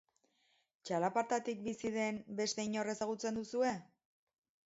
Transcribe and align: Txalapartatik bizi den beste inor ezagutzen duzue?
Txalapartatik 0.89 1.59
bizi 1.67 1.91
den 1.97 2.17
beste 2.41 2.65
inor 2.69 2.91
ezagutzen 2.95 3.39
duzue? 3.41 3.77